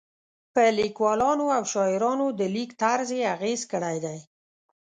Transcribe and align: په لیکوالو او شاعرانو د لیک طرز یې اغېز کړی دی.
په 0.53 0.63
لیکوالو 0.79 1.45
او 1.57 1.63
شاعرانو 1.73 2.25
د 2.39 2.41
لیک 2.55 2.71
طرز 2.81 3.09
یې 3.17 3.23
اغېز 3.35 3.61
کړی 3.71 3.97
دی. 4.05 4.19